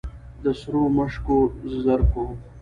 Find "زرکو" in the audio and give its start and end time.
1.83-2.25